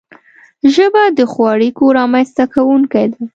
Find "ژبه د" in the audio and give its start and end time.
0.73-1.19